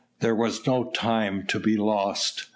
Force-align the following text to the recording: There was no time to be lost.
There 0.19 0.33
was 0.33 0.65
no 0.65 0.85
time 0.89 1.45
to 1.45 1.59
be 1.59 1.77
lost. 1.77 2.47